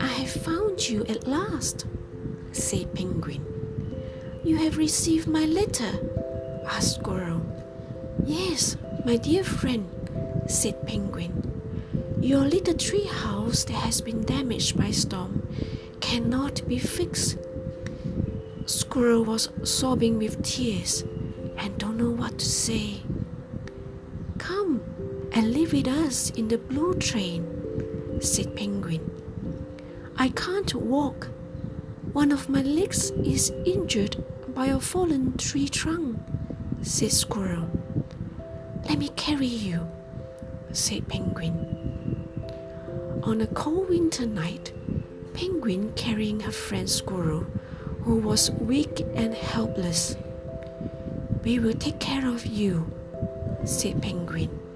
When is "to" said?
22.38-22.46